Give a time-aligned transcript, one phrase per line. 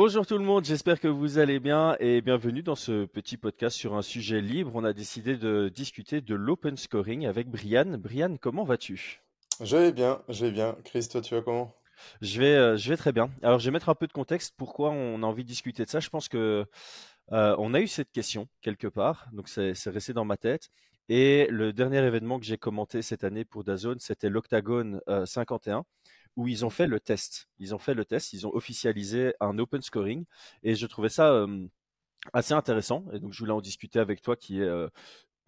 [0.00, 3.76] Bonjour tout le monde, j'espère que vous allez bien et bienvenue dans ce petit podcast
[3.76, 4.70] sur un sujet libre.
[4.76, 7.98] On a décidé de discuter de l'open scoring avec Brian.
[7.98, 9.20] Brian, comment vas-tu?
[9.60, 10.76] Je vais bien, je vais bien.
[10.84, 11.74] Chris, toi tu vas comment?
[12.20, 13.28] Je vais, euh, je vais très bien.
[13.42, 15.90] Alors je vais mettre un peu de contexte pourquoi on a envie de discuter de
[15.90, 15.98] ça.
[15.98, 16.64] Je pense que
[17.32, 20.70] euh, on a eu cette question quelque part, donc c'est resté dans ma tête.
[21.08, 25.84] Et le dernier événement que j'ai commenté cette année pour Dazone, c'était l'Octagone 51
[26.38, 27.48] où ils ont fait le test.
[27.58, 30.24] Ils ont fait le test, ils ont officialisé un open scoring
[30.62, 31.46] et je trouvais ça
[32.32, 33.04] assez intéressant.
[33.12, 34.88] Et donc je voulais en discuter avec toi qui est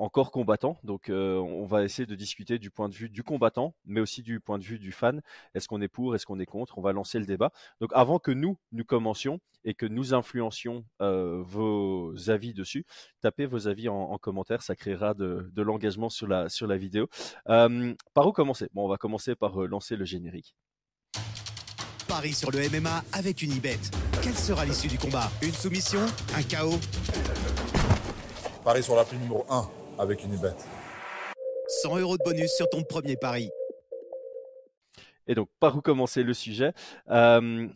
[0.01, 0.79] encore combattant.
[0.83, 4.41] Donc, on va essayer de discuter du point de vue du combattant, mais aussi du
[4.41, 5.21] point de vue du fan.
[5.55, 6.79] Est-ce qu'on est pour, est-ce qu'on est contre?
[6.79, 7.53] On va lancer le débat.
[7.81, 12.87] Donc, avant que nous, nous commencions et que nous influencions vos avis dessus,
[13.21, 14.63] tapez vos avis en, commentaire.
[14.63, 17.09] Ça créera de, l'engagement sur la, sur la vidéo.
[17.45, 18.69] Par où commencer?
[18.73, 20.57] Bon, on va commencer par lancer le générique.
[22.21, 23.79] Paris sur le MMA avec une ibet.
[24.23, 25.31] Quelle sera l'issue du combat?
[25.41, 26.01] Une soumission?
[26.37, 26.79] Un chaos?
[28.63, 29.67] Paris sur la prime numéro 1
[29.99, 30.69] avec une bête.
[31.83, 33.49] 100 euros de bonus sur ton premier pari.
[35.29, 36.75] Et donc, par où commencer le sujet?
[37.09, 37.67] Euh,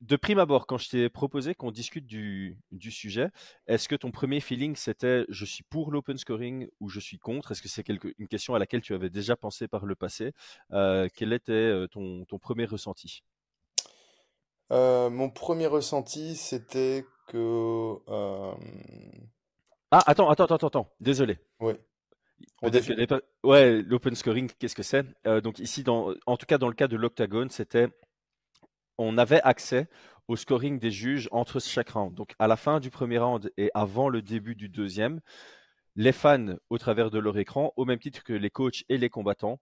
[0.00, 3.30] De prime abord, quand je t'ai proposé qu'on discute du, du sujet,
[3.66, 7.50] est-ce que ton premier feeling c'était je suis pour l'open scoring ou je suis contre
[7.50, 10.34] Est-ce que c'est une question à laquelle tu avais déjà pensé par le passé?
[10.72, 13.24] Euh, Quel était euh, ton, ton premier ressenti?
[14.70, 17.96] Mon premier ressenti, c'était que
[19.90, 21.38] ah, attends, attends, attends, attends, désolé.
[21.60, 21.72] Oui.
[23.42, 25.06] Ouais, l'open scoring, qu'est-ce que c'est?
[25.26, 27.88] Euh, Donc ici, dans, en tout cas dans le cas de l'octagone, c'était
[28.98, 29.88] on avait accès
[30.28, 32.14] au scoring des juges entre chaque round.
[32.14, 35.20] Donc à la fin du premier round et avant le début du deuxième,
[35.96, 39.08] les fans, au travers de leur écran, au même titre que les coachs et les
[39.08, 39.58] combattants,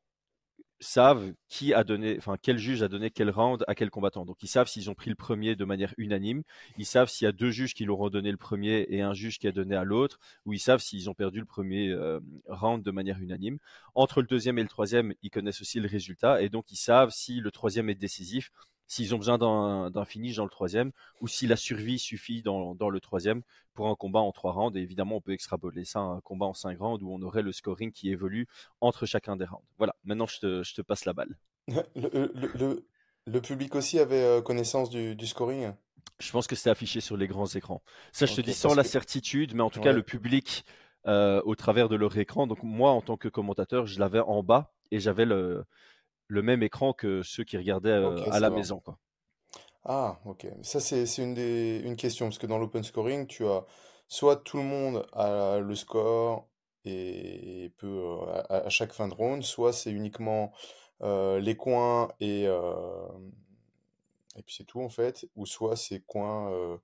[0.81, 4.25] savent qui a donné, enfin quel juge a donné quel round à quel combattant.
[4.25, 6.43] Donc ils savent s'ils ont pris le premier de manière unanime,
[6.79, 9.15] ils savent s'il y a deux juges qui leur ont donné le premier et un
[9.15, 12.21] juge qui a donné à l'autre, ou ils savent s'ils ont perdu le premier euh,
[12.49, 13.59] round de manière unanime.
[13.95, 17.11] Entre le deuxième et le troisième, ils connaissent aussi le résultat et donc ils savent
[17.11, 18.51] si le troisième est décisif
[18.86, 19.39] s'ils ont besoin
[19.91, 23.42] d'un finish dans le troisième ou si la survie suffit dans, le troisième
[23.74, 24.79] pour un combat en trois rounds.
[24.79, 27.42] Et évidemment, on peut extrapoler ça à un combat en cinq rounds où on aurait
[27.42, 28.47] le scoring qui évolue
[28.80, 29.64] entre chacun des rounds.
[29.79, 31.36] Voilà, maintenant je te, passe la balle.
[33.29, 35.73] Le, public aussi avait euh, connaissance du, scoring?
[36.20, 37.83] Je pense que c'est affiché sur les grands écrans.
[38.13, 40.64] Ça, je te dis sans la certitude, mais en tout cas, le public,
[41.08, 44.45] euh, au travers de leur écran, donc moi, en tant que commentateur, je l'avais en
[44.45, 45.64] bas et j'avais le,
[46.29, 48.81] le même écran que ceux qui regardaient euh, à la maison.
[48.81, 48.98] Quoi.
[49.85, 50.47] Ah, ok.
[50.63, 53.64] Ça, c'est une, des, une question, parce que dans l'open scoring, tu as
[54.09, 56.48] soit tout le monde a le score
[56.85, 60.53] et peut euh, à, chaque fin de round, soit c'est uniquement
[61.03, 66.79] euh, les coins et, et puis c'est tout en fait, ou soit c'est coins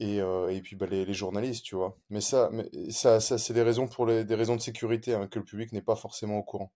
[0.00, 1.96] et, et puis bah, les, journalistes, tu vois.
[2.08, 5.26] Mais ça, mais ça, ça c'est des raisons pour les, des raisons de sécurité hein,
[5.26, 6.72] que le public n'est pas forcément au courant.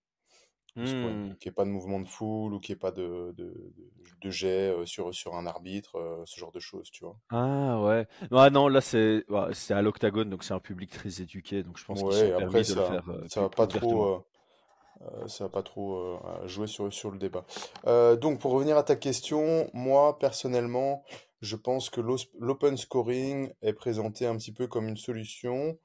[0.75, 0.83] Mmh.
[1.39, 3.73] Qu'il n'y ait pas de mouvement de foule ou qu'il n'y ait pas de, de,
[4.21, 7.17] de jet sur, sur un arbitre, ce genre de choses, tu vois.
[7.29, 8.07] Ah ouais.
[8.31, 11.85] Ah non, là c'est c'est à l'octagone, donc c'est un public très éduqué, donc je
[11.85, 13.03] pense qu'ils sont permis ça, de le faire.
[13.27, 14.23] ça va pas trop,
[15.25, 17.45] ça va pas trop jouer sur, sur le débat.
[18.17, 21.03] donc pour revenir à ta question, moi personnellement,
[21.41, 22.01] je pense que
[22.39, 25.77] l'open scoring est présenté un petit peu comme une solution,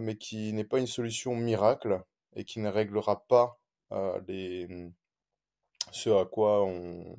[0.00, 2.02] mais qui n'est pas une solution miracle
[2.34, 3.58] et qui ne réglera pas
[4.26, 4.92] les, mmh,
[5.92, 7.16] ce à quoi on,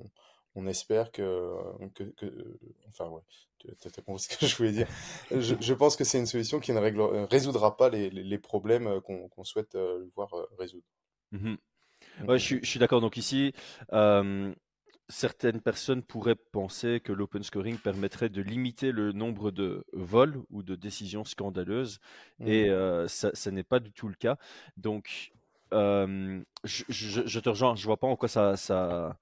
[0.56, 1.54] on espère que,
[1.94, 2.58] que, que,
[2.88, 3.22] enfin ouais,
[3.60, 4.88] tu as compris ce que je voulais dire.
[5.32, 9.02] Je, je pense que c'est une solution qui ne règle, résoudra pas les, les, problèmes
[9.02, 9.78] qu'on qu'on souhaite
[10.16, 10.86] voir résoudre.
[11.32, 11.56] Mmh
[12.28, 13.02] ouais, je, je, suis d'accord.
[13.02, 13.54] Donc ici,
[13.94, 14.54] euh,
[15.10, 20.64] certaines personnes pourraient penser que l'open scoring permettrait de limiter le nombre de vols ou
[20.64, 22.00] de décisions scandaleuses,
[22.46, 24.38] et mmh ça, ça n'est pas du tout le cas.
[24.76, 25.32] Donc
[25.72, 26.84] je,
[27.26, 29.18] je, te rejoins, je vois pas en quoi ça, ça,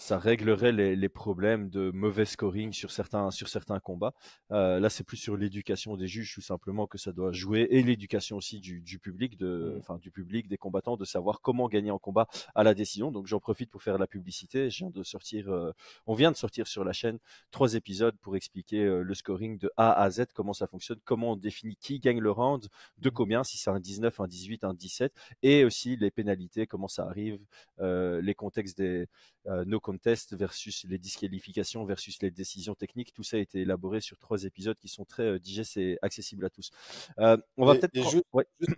[0.00, 4.14] ça réglerait les, les, problèmes de mauvais scoring sur certains, sur certains combats.
[4.50, 7.82] Euh, là, c'est plus sur l'éducation des juges, tout simplement, que ça doit jouer, et
[7.82, 9.78] l'éducation aussi du, du public, de, mmh.
[9.78, 13.12] enfin du public, des combattants, de savoir comment gagner en combat à la décision.
[13.12, 14.70] Donc, j'en profite pour faire la publicité.
[14.70, 15.72] Je viens de sortir, euh,
[16.06, 17.18] on vient de sortir sur la chaîne
[17.50, 21.32] trois épisodes pour expliquer euh, le scoring de A à Z, comment ça fonctionne, comment
[21.32, 22.66] on définit qui gagne le round,
[22.98, 23.12] de mmh.
[23.12, 27.04] combien, si c'est un 19, un 18, un 17, et aussi les pénalités, comment ça
[27.04, 27.38] arrive,
[27.78, 29.06] les contextes des
[29.46, 33.12] no contest versus les disqualifications versus les décisions techniques.
[33.12, 36.44] Tout ça a été élaboré sur trois épisodes qui sont très euh, digestes et accessibles
[36.44, 36.70] à tous.
[37.18, 38.24] Euh, on va peut-être juste,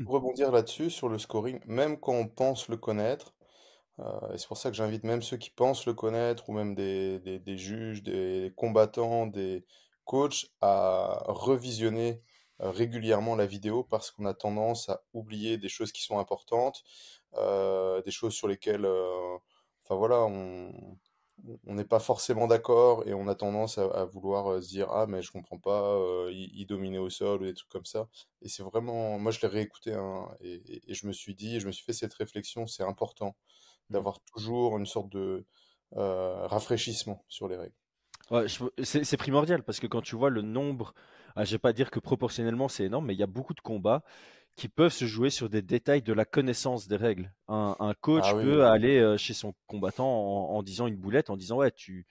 [0.07, 3.35] rebondir là-dessus sur le scoring, même quand on pense le connaître.
[3.99, 7.19] et c'est pour ça que j'invite même ceux qui pensent le connaître, ou même des,
[7.21, 9.65] des juges, des combattants, des
[10.05, 12.23] coachs, à revisionner
[12.59, 16.83] régulièrement la vidéo parce qu'on a tendance à oublier des choses qui sont importantes,
[17.35, 18.87] des choses sur lesquelles,
[19.93, 24.89] enfin voilà, on n'est pas forcément d'accord et on a tendance à, vouloir se dire
[24.91, 25.99] ah mais je comprends pas
[26.31, 28.09] il, dominait au sol ou des trucs comme ça
[28.43, 31.73] et c'est vraiment moi je l'ai réécouté hein, et, je me suis dit je me
[31.73, 33.35] suis fait cette réflexion c'est important
[33.91, 33.95] mmh.
[33.95, 35.45] d'avoir toujours une sorte de
[35.97, 37.82] rafraîchissement sur les règles
[38.31, 38.47] ouais,
[38.83, 40.95] c'est primordial parce que quand tu vois le nombre
[41.35, 43.61] ah, je vais pas dire que proportionnellement c'est énorme mais il y a beaucoup de
[43.61, 44.03] combats
[44.57, 47.33] qui peuvent se jouer sur des détails de la connaissance des règles.
[47.49, 51.57] Un, coach ah peut aller euh, chez son combattant en, disant une boulette, en disant
[51.57, 52.07] ouais, tu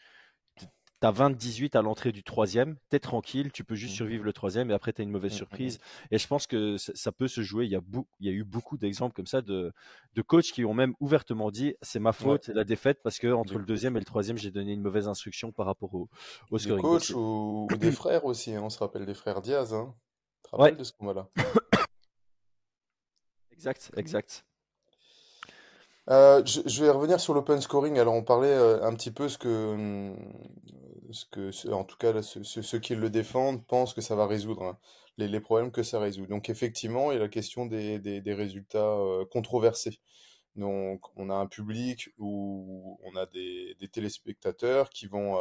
[1.06, 3.98] as 20-18 à l'entrée du troisième, t'es tranquille, tu peux juste mmh.
[3.98, 5.80] survivre le troisième et après tu as une mauvaise surprise.
[6.12, 7.66] Et je pense que ça, peut se jouer.
[7.66, 7.82] Il y a,
[8.20, 9.74] il y a eu beaucoup d'exemples comme ça de,
[10.14, 13.28] de, coachs qui ont même ouvertement dit c'est ma faute, c'est la défaite parce que
[13.28, 16.10] entre le deuxième et le troisième, j'ai donné une mauvaise instruction par rapport au,
[16.52, 16.78] au scoring.
[16.78, 18.62] Des coachs ou, des frères aussi, hein.
[18.64, 19.74] on se rappelle des frères Diaz.
[19.74, 19.94] Hein.
[20.44, 21.30] Tu te rappelles de ce combat-là?
[23.52, 24.44] Exact, exact.
[26.10, 28.00] Euh, je, vais revenir sur l'open scoring.
[28.00, 30.16] Alors, on parlait euh, un petit peu ce que, hum,
[31.12, 34.78] ce que, en tout cas, ceux, qui le défendent pensent que ça va résoudre hein,
[35.18, 36.26] les, problèmes que ça résout.
[36.26, 40.00] Donc, effectivement, il y a la question des, résultats euh, controversés.
[40.56, 45.38] Donc, on a un public où on a des, téléspectateurs qui vont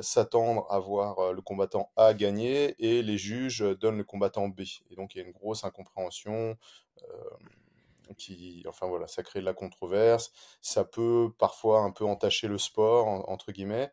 [0.00, 4.62] s'attendre à voir le combattant A gagner et les juges donnent le combattant B.
[4.90, 6.56] Et donc, il y a une grosse incompréhension.
[8.68, 13.06] Enfin voilà, ça crée de la controverse, ça peut parfois un peu entacher le sport,
[13.28, 13.92] entre guillemets.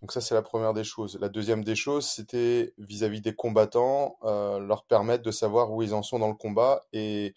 [0.00, 1.18] Donc ça, c'est la première des choses.
[1.18, 5.94] La deuxième des choses, c'était vis-à-vis des combattants, euh, leur permettre de savoir où ils
[5.94, 7.34] en sont dans le combat et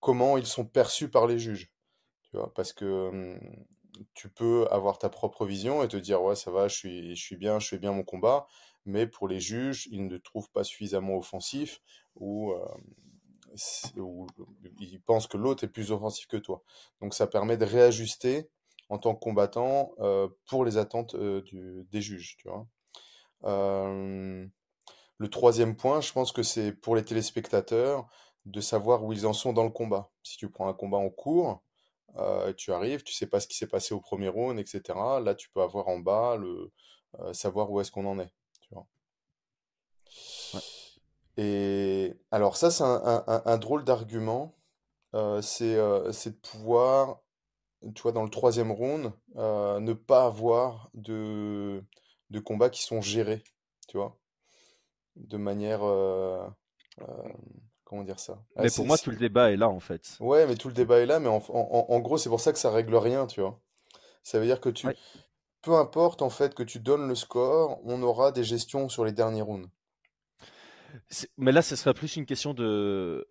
[0.00, 1.70] comment ils sont perçus par les juges.
[2.30, 3.38] Tu vois, parce que hum,
[4.14, 7.22] tu peux avoir ta propre vision et te dire ouais ça va, je suis, je
[7.22, 8.46] suis bien, je fais bien mon combat,
[8.84, 11.80] mais pour les juges, ils ne trouvent pas suffisamment offensif
[12.16, 12.58] ou euh,
[13.96, 14.26] où
[14.80, 16.62] il pense que l'autre est plus offensif que toi.
[17.00, 18.48] Donc ça permet de réajuster
[18.88, 21.42] en tant que combattant euh, pour les attentes euh,
[21.90, 22.36] des juges.
[23.44, 24.46] Euh,
[25.18, 28.06] le troisième point, je pense que c'est pour les téléspectateurs
[28.46, 30.10] de savoir où ils en sont dans le combat.
[30.22, 31.62] Si tu prends un combat en cours,
[32.56, 34.82] tu arrives, tu sais pas ce qui s'est passé au premier round, etc.
[35.22, 36.70] Là, tu peux avoir en bas le
[37.32, 38.32] savoir où est-ce qu'on en est.
[41.36, 44.54] Et alors ça, c'est un, drôle d'argument.
[45.14, 47.20] Euh, euh, c'est de pouvoir,
[47.94, 51.82] tu vois, dans le troisième round, euh, ne pas avoir de,
[52.30, 53.42] de combats qui sont gérés,
[53.88, 54.16] tu vois,
[55.16, 55.80] de manière...
[57.84, 58.42] comment dire ça?
[58.56, 60.16] Mais pour moi, tout le débat est là, en fait.
[60.20, 62.70] Ouais, mais tout le débat est là, mais en, gros, c'est pour ça que ça
[62.70, 63.60] règle rien, tu vois?
[64.22, 64.88] Ça veut dire que tu...
[65.62, 69.12] Peu importe, en fait, que tu donnes le score, on aura des gestions sur les
[69.12, 69.70] derniers rounds.
[71.38, 73.26] Mais là, ce serait plus une question de,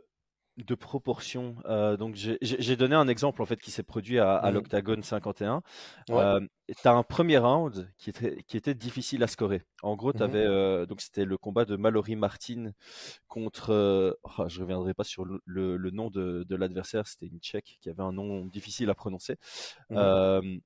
[0.57, 1.56] de proportion.
[1.65, 5.04] Euh, donc, j'ai donné un exemple en fait qui s'est produit à, à mmh l'Octagone
[5.04, 5.63] 51.
[6.12, 9.63] Euh, tu as un premier round qui était, qui était difficile à scorer.
[9.81, 12.71] En gros, avais, euh, donc c'était le combat de Mallory Martin
[13.27, 14.18] contre.
[14.24, 17.07] Oh, je reviendrai pas sur le, le, nom de, de l'adversaire.
[17.07, 19.38] C'était une Tchèque qui avait un nom difficile à prononcer.
[19.89, 20.59] Mmh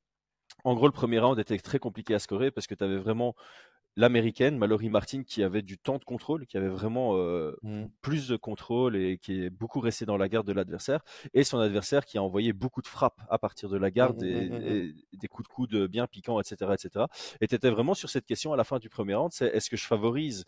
[0.63, 3.35] en gros, le premier round était très compliqué à scorer parce que tu avais vraiment
[3.97, 7.85] l'américaine Mallory Martin qui avait du temps de contrôle, qui avait vraiment euh, mmh.
[8.01, 11.57] plus de contrôle et qui est beaucoup resté dans la garde de l'adversaire, et son
[11.57, 14.93] adversaire qui a envoyé beaucoup de frappes à partir de la garde mmh, mmh, et,
[15.17, 17.05] des coups de coude bien piquants, etc., etc.
[17.41, 19.77] Et tu vraiment sur cette question à la fin du premier round, c'est est-ce que
[19.77, 20.45] je favorise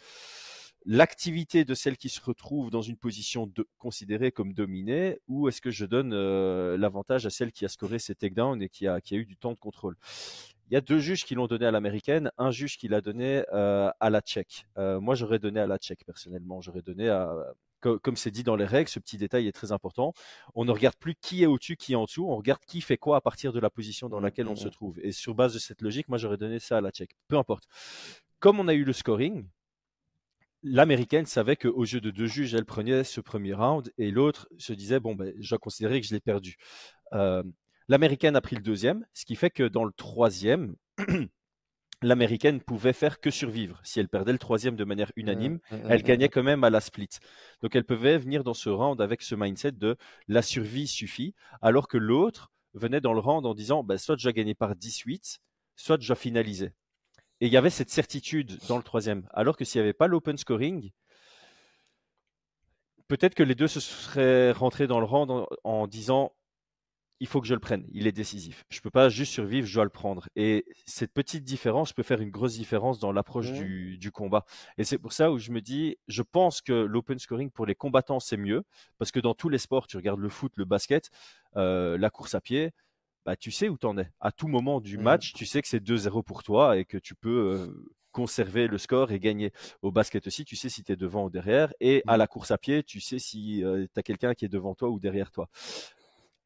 [0.86, 5.60] l'activité de celle qui se retrouve dans une position de, considérée comme dominée ou est-ce
[5.60, 9.02] que je donne euh, l'avantage à celle qui a scoré ses takedowns et qui a,
[9.02, 9.98] qui a eu du temps de contrôle?
[10.70, 13.44] Il y a deux juges qui l'ont donné à l'américaine, un juge qui l'a donné
[13.54, 14.66] euh, à la tchèque.
[14.78, 16.62] Euh, moi, j'aurais donné à la tchèque personnellement.
[16.62, 17.34] J'aurais donné à,
[17.80, 20.14] comme c'est dit dans les règles, ce petit détail est très important.
[20.56, 22.26] On ne regarde plus qui est au-dessus, qui est en dessous.
[22.28, 24.58] On regarde qui fait quoi à partir de la position dans mmh, laquelle on mmh,
[24.58, 24.72] se mmh.
[24.72, 25.00] trouve.
[25.02, 27.16] Et sur base de cette logique, moi, j'aurais donné ça à la tchèque.
[27.28, 27.64] Peu importe.
[28.40, 29.48] Comme on a eu le scoring,
[30.64, 34.74] l'américaine savait qu'au jeu de deux juges, elle prenait ce premier round et l'autre se
[34.74, 36.58] disait bon, ben, je considérer que je l'ai perdu.
[37.14, 37.44] Euh,
[37.90, 40.76] L'américaine a pris le deuxième, ce qui fait que dans le troisième,
[42.04, 43.82] l'américaine pouvait faire que survivre.
[43.84, 46.64] Si elle perdait le troisième de manière unanime, mmh, mmh, elle mmh, gagnait quand même
[46.64, 47.10] à la split.
[47.64, 51.88] Donc elle pouvait venir dans ce round avec ce mindset de la survie suffit, alors
[51.88, 55.40] que l'autre venait dans le round en disant bah, soit je gagné par 18,
[55.76, 56.74] soit je finalisé.
[57.42, 59.28] Et il y avait cette certitude dans le troisième.
[59.34, 60.92] Alors que s'il n'y avait pas l'open scoring,
[63.08, 66.34] peut-être que les deux se seraient rentrés dans le round en disant
[67.20, 67.86] il faut que je le prenne.
[67.92, 68.64] Il est décisif.
[68.70, 70.28] Je peux pas juste survivre, je dois le prendre.
[70.36, 73.98] Et cette petite différence peut faire une grosse différence dans l'approche Mhm.
[73.98, 74.46] du, combat.
[74.78, 77.76] Et c'est pour ça où je me dis, je pense que l'open scoring pour les
[77.76, 78.64] combattants, c'est mieux.
[78.98, 81.10] Parce que dans tous les sports, tu regardes le foot, le basket,
[81.58, 82.72] euh, la course à pied,
[83.26, 84.10] bah, tu sais où tu en es.
[84.20, 85.04] À tout moment du Mhm.
[85.04, 88.78] match, tu sais que c'est 2-0 pour toi et que tu peux euh, conserver le
[88.78, 89.52] score et gagner.
[89.82, 91.74] Au basket aussi, tu sais si tu es devant ou derrière.
[91.80, 92.18] Et à Mhm.
[92.18, 95.00] la course à pied, tu sais si tu as quelqu'un qui est devant toi ou
[95.00, 95.50] derrière toi.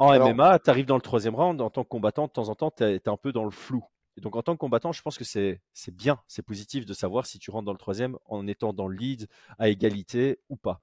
[0.03, 2.49] En Alors- MMA, tu arrives dans le troisième round, en tant que combattant, de temps
[2.49, 3.83] en temps, tu es, un peu dans le flou.
[4.17, 7.25] Et donc, en tant que combattant, je pense que c'est bien, c'est positif de savoir
[7.25, 10.81] si tu rentres dans le troisième en étant dans le lead, à égalité ou pas.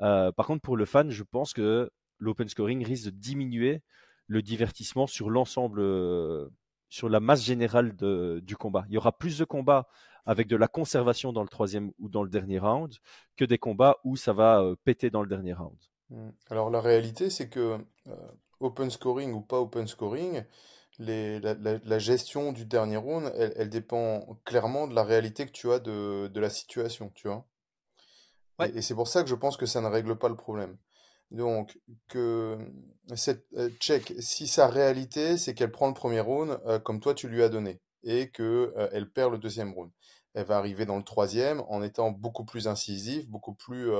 [0.00, 3.82] Euh, par contre, pour le fan, je pense que l'open scoring risque de diminuer
[4.26, 6.48] le divertissement sur l'ensemble, euh,
[6.88, 8.84] sur la masse générale de- du combat.
[8.88, 9.86] Il y aura plus de combats
[10.24, 12.94] avec de la conservation dans le troisième ou dans le dernier round
[13.36, 15.76] que des combats où ça va euh, péter dans le dernier round.
[16.10, 16.30] Mm.
[16.50, 18.16] Alors la réalité, c'est que euh,
[18.62, 20.44] open scoring ou pas open scoring,
[20.98, 25.46] les, la, la- la gestion du dernier round, elle, elle dépend clairement de la réalité
[25.46, 27.46] que tu as de, de la situation, tu vois.
[28.60, 30.76] Et, c'est pour ça que je pense que ça ne règle pas le problème.
[31.30, 31.78] Donc,
[32.08, 32.58] que
[33.16, 37.14] cette euh, check, si sa réalité, c'est qu'elle prend le premier round euh, comme toi
[37.14, 39.90] tu lui as donné et que euh, elle perd le deuxième round,
[40.34, 43.90] elle va arriver dans le troisième en étant beaucoup plus incisive, beaucoup plus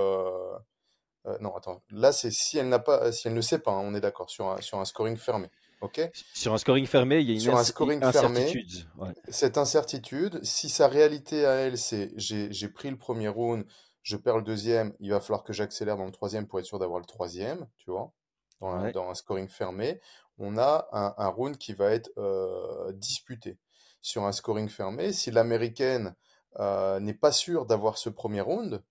[1.27, 1.83] euh, euh, non, attends.
[1.91, 4.31] Là, c'est si elle n'a pas, si elle ne sait pas, hein, on est d'accord
[4.31, 5.49] sur un, sur un scoring fermé.
[5.81, 6.01] Ok?
[6.33, 8.87] Sur un scoring fermé, il y a une Sur un scoring fermé, incertitude.
[8.99, 9.13] Ouais.
[9.29, 13.65] cette incertitude, si sa réalité à elle, c'est j'ai, j'ai pris le premier round,
[14.03, 16.79] je perds le deuxième, il va falloir que j'accélère dans le troisième pour être sûr
[16.79, 18.13] d'avoir le troisième, tu vois,
[18.61, 18.93] dans un, Ouais.
[18.93, 20.01] dans un scoring fermé,
[20.39, 23.59] on a un, un round qui va être euh, disputé.
[24.01, 26.15] Sur un scoring fermé, si l'américaine
[26.61, 28.83] euh, n'est pas sûre d'avoir ce premier round,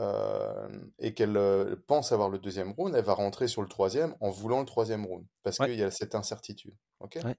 [0.00, 0.68] euh,
[1.00, 4.30] et qu'elle euh, pense avoir le deuxième round, elle va rentrer sur le troisième en
[4.30, 5.70] voulant le troisième round, parce Ouais.
[5.70, 6.76] qu'il y a cette incertitude.
[7.00, 7.20] Ok?
[7.24, 7.36] Ouais.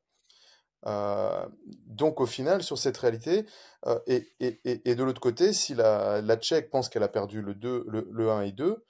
[0.88, 1.48] Euh,
[1.86, 3.46] donc au final, sur cette réalité,
[4.08, 7.41] et, et, et, et de l'autre côté, si la, la Tchèque pense qu'elle a perdu
[7.41, 8.84] le, 2, le, le 1 et 2,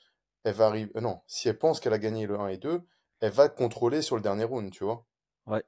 [0.44, 0.92] elle va arriver...
[1.02, 2.82] non, si elle pense qu'elle a gagné le 1 et 2,
[3.20, 5.06] elle va contrôler sur le dernier round, tu vois?
[5.46, 5.64] Ouais.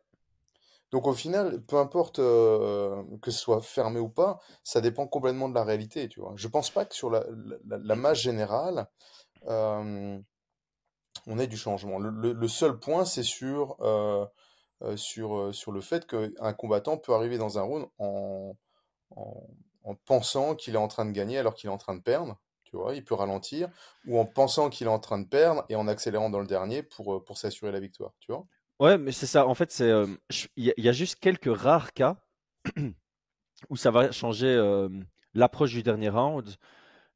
[0.93, 5.49] Donc au final, peu importe euh, que ce soit fermé ou pas, ça dépend complètement
[5.49, 6.33] de la réalité, tu vois.
[6.35, 7.25] Je pense pas que sur la,
[7.65, 8.85] la, masse générale,
[9.47, 10.19] euh,
[11.25, 11.97] on ait du changement.
[11.97, 14.27] Le, seul point, c'est sur, euh,
[14.95, 18.55] sur, sur le fait qu'un combattant peut arriver dans un round en,
[19.15, 19.47] en,
[19.85, 22.37] en pensant qu'il est en train de gagner alors qu'il est en train de perdre,
[22.65, 22.93] tu vois.
[22.93, 23.67] Il peut ralentir,
[24.05, 26.83] ou en pensant qu'il est en train de perdre et en accélérant dans le dernier
[26.83, 28.45] pour, pour s'assurer la victoire, tu vois.
[28.83, 29.47] Ouais, mais c'est ça.
[29.47, 30.05] En fait, c'est, euh,
[30.57, 32.17] il y, a- il y a juste quelques rares cas
[33.69, 34.89] où ça va changer euh,
[35.33, 36.55] l'approche du dernier round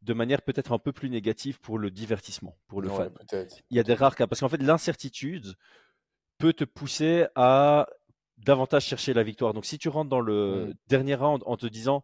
[0.01, 3.12] de manière peut-être un peu plus négative pour le divertissement, pour le Ouais, fan.
[3.69, 5.55] Il y a des rares cas parce qu'en fait, l'incertitude
[6.38, 7.88] peut te pousser à
[8.38, 9.53] davantage chercher la victoire.
[9.53, 10.74] Donc, si tu rentres dans le Mm.
[10.88, 12.03] dernier round en te disant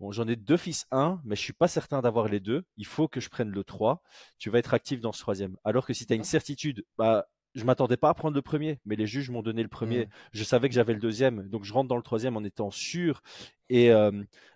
[0.00, 2.64] Bon, j'en ai deux fils 1, mais je suis pas certain d'avoir les deux.
[2.76, 4.02] Il faut que je prenne le 3.
[4.38, 5.56] Tu vas être actif dans ce troisième.
[5.64, 8.80] Alors que si tu as une certitude, bah, je m'attendais pas à prendre le premier,
[8.84, 10.06] mais les juges m'ont donné le premier.
[10.06, 10.08] Mm.
[10.32, 13.22] Je savais que j'avais le deuxième, donc je rentre dans le troisième en étant sûr.
[13.70, 14.10] Et euh,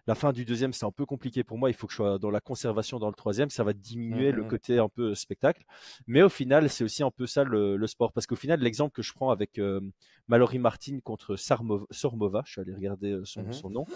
[0.07, 1.71] la fin du deuxième, c'est un peu compliqué pour moi.
[1.71, 3.49] Il faut que je sois dans la conservation dans le troisième.
[3.51, 4.49] Ça va diminuer Mm, le mm.
[4.49, 5.65] côté un peu spectacle.
[6.07, 8.13] Mais au final, c'est aussi un peu ça le, le sport.
[8.13, 9.81] Parce qu'au final, l'exemple que je prends avec euh,
[10.27, 13.87] Mallory Martin contre Sormova, je suis allé regarder euh, son, son nom,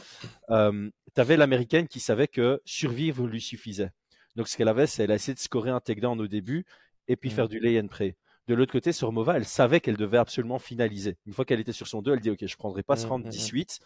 [0.51, 3.91] euh, tu avais l'américaine qui savait que survivre lui suffisait.
[4.37, 6.65] Donc ce qu'elle avait, c'est elle a essayé de scorer un takedown au début
[7.09, 7.37] et puis Mhm.
[7.37, 8.15] faire du lay and pray.
[8.49, 11.17] De l'autre côté, Sormova, elle savait qu'elle devait absolument finaliser.
[11.27, 13.09] Une fois qu'elle était sur son dos, elle dit Ok, je prendrai pas ce Mhm,
[13.09, 13.29] round mhm.
[13.29, 13.79] 18,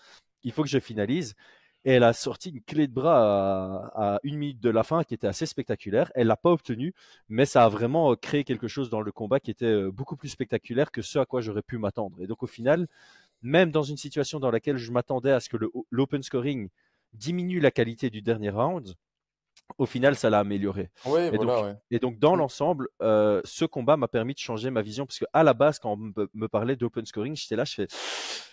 [0.45, 1.35] il faut que je finalise.
[1.85, 5.05] Et elle a sorti une clé de bras à, à une minute de la fin
[5.05, 6.11] qui était assez spectaculaire.
[6.17, 6.93] Elle l'a pas obtenue,
[7.29, 10.17] mais ça a vraiment euh, créé quelque chose dans le combat qui était euh, beaucoup
[10.17, 12.21] plus spectaculaire que ce à quoi j'aurais pu m'attendre.
[12.23, 12.89] Et donc au final,
[13.43, 15.57] même dans une situation dans laquelle je m'attendais à ce que
[15.91, 16.69] l'open scoring
[17.13, 18.95] diminue la qualité du dernier round,
[19.79, 20.91] au final, ça l'a amélioré.
[21.05, 21.77] Ouais, Et voilà, donc, ouais.
[21.91, 22.39] et donc, dans Mm.
[22.39, 25.93] l'ensemble, euh, ce combat m'a permis de changer ma vision parce qu'à la base, quand
[25.93, 25.97] on
[26.35, 27.87] me, parlait d'open scoring, j'étais là, je fais,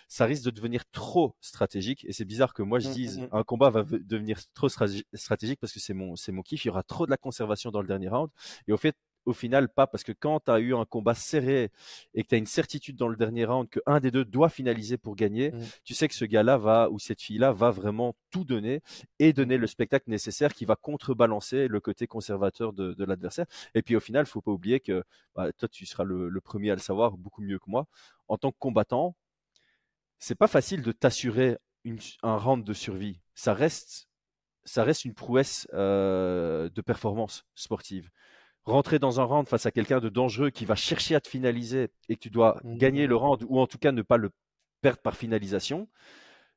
[0.08, 2.04] ça risque de devenir trop stratégique.
[2.08, 4.68] Et c'est bizarre que moi je Mm, dise, mm, un combat va ve- devenir trop
[4.68, 6.64] stratégique parce que c'est mon, c'est mon kiff.
[6.64, 8.30] Il y aura trop de la conservation dans le dernier round.
[8.68, 11.70] Et au fait, au final, pas parce que quand tu as eu un combat serré
[12.14, 14.48] et que tu as une certitude dans le dernier round que un des deux doit
[14.48, 15.60] finaliser pour gagner, Mm.
[15.84, 18.82] tu sais que ce gars-là va ou cette fille-là va vraiment tout donner
[19.18, 23.46] et donner le spectacle nécessaire qui va contrebalancer le côté conservateur de, de l'adversaire.
[23.74, 25.04] Et puis au final, faut pas oublier que
[25.34, 27.86] bah, toi, tu seras le, le premier à le savoir beaucoup mieux que moi.
[28.28, 29.16] En tant que combattant,
[30.18, 33.20] c'est pas facile de t'assurer une- un round de survie.
[33.34, 34.08] Ça reste,
[34.64, 38.10] ça reste une prouesse euh, de performance sportive.
[38.64, 41.88] Rentrer dans un round face à quelqu'un de dangereux qui va chercher à te finaliser
[42.08, 42.74] et que tu dois Mhm.
[42.74, 44.30] gagner le round ou en tout cas ne pas le
[44.82, 45.88] perdre par finalisation,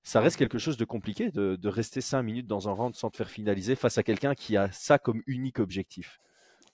[0.04, 3.10] ça reste quelque chose de compliqué de, de rester 5 minutes dans un round sans
[3.12, 6.20] te faire finaliser face à quelqu'un qui a ça comme unique objectif.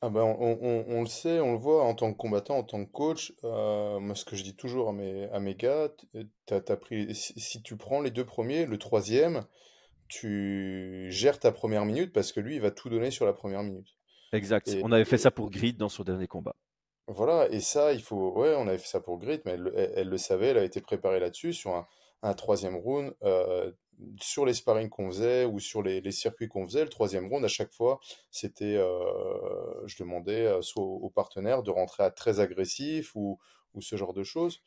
[0.02, 2.64] Ah ben, on, on- on le sait, on le voit en tant que combattant, en
[2.64, 3.34] tant que coach.
[3.46, 5.90] euh, moi, ce que je dis toujours à mes, à mes gars,
[6.46, 9.46] t- pris, si, si tu prends les deux premiers, le troisième,
[10.10, 13.64] tu gères ta première minute parce que lui, il va tout donner sur la première
[13.64, 13.90] minute.
[14.34, 14.76] Exact.
[14.76, 16.58] Et, On avait fait et ça pour Grid dans son dernier combat.
[17.08, 18.32] voilà, et ça, il faut.
[18.40, 20.58] Ouais, on avait fait ça pour Grit, mais elle, le- elle- elle le savait, elle
[20.58, 21.88] a été préparée là-dessus, sur un,
[22.22, 23.14] un troisième round.
[23.24, 23.72] euh,
[24.20, 27.46] sur les sparring qu'on faisait ou sur les, les circuits qu'on faisait, le troisième round,
[27.46, 28.00] à chaque fois,
[28.32, 28.76] c'était.
[28.78, 33.38] euh, je demandais euh, soit au, au partenaire de rentrer à très agressif ou,
[33.76, 34.62] ou ce genre de choses,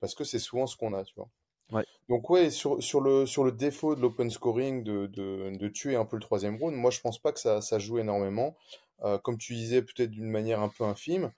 [0.00, 1.28] parce que c'est souvent ce qu'on a, tu vois.
[1.72, 1.86] Ouais.
[2.08, 5.96] Donc ouais, sur, sur le, sur le défaut de l'open scoring, de, de, de tuer
[5.96, 8.56] un peu le troisième round, moi je pense pas que ça, ça joue énormément.
[9.04, 11.32] Euh, comme tu disais, peut-être d'une manière un peu infime,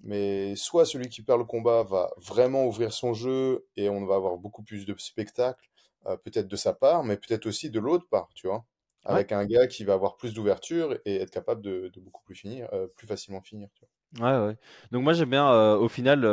[0.00, 4.14] mais soit celui qui perd le combat va vraiment ouvrir son jeu et on va
[4.16, 5.68] avoir beaucoup plus de spectacle,
[6.06, 8.64] euh, peut-être de sa part, mais peut-être aussi de l'autre part, tu vois.
[9.08, 9.14] Ouais.
[9.14, 12.34] Avec un gars qui va avoir plus d'ouverture et être capable de, de beaucoup plus
[12.34, 13.88] finir, euh, plus facilement finir, tu vois.
[14.18, 14.56] Ouais, ouais.
[14.90, 16.24] Donc moi j'aime bien au final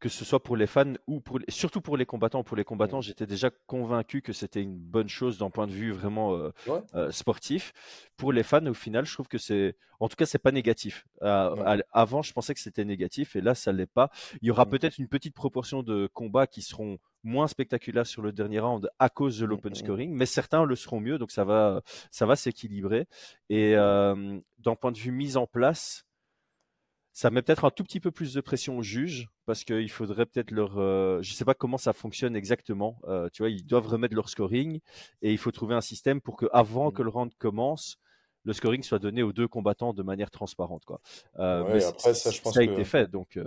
[0.00, 2.42] que ce soit pour les fans ou pour les- surtout pour les combattants.
[2.42, 3.02] Pour les combattants, Mm.
[3.02, 6.80] j'étais déjà convaincu que c'était une bonne chose d'un point de vue vraiment euh, Ouais.
[6.94, 7.72] euh, sportif.
[8.16, 11.04] Pour les fans, au final, je trouve que c'est, en tout cas, c'est pas négatif.
[11.22, 11.62] Euh, Ouais.
[11.92, 14.10] à- avant, je pensais que c'était négatif et là, ça l'est pas.
[14.40, 14.70] Il y aura Mm.
[14.70, 19.10] peut-être une petite proportion de combats qui seront moins spectaculaires sur le dernier round à
[19.10, 22.34] cause de Mm, l'open scoring, mais certains le seront mieux, donc ça va, ça va
[22.36, 23.06] s'équilibrer.
[23.50, 26.06] Et d'un point de vue mise en place.
[27.12, 30.26] Ça met peut-être un tout petit peu plus de pression aux juges parce qu'il faudrait
[30.26, 30.78] peut-être leur.
[30.78, 32.98] euh, je ne sais pas comment ça fonctionne exactement.
[33.04, 34.80] euh, tu vois, ils doivent remettre leur scoring
[35.22, 36.92] et il faut trouver un système pour que avant Mm.
[36.92, 37.96] que le round commence,
[38.44, 40.84] le scoring soit donné aux deux combattants de manière transparente.
[40.84, 41.00] Quoi.
[41.38, 42.70] Euh, Ouais, après, ça, je pense ça a que.
[42.70, 43.38] été fait, donc